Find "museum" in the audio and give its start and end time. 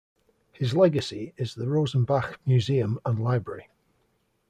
2.43-2.99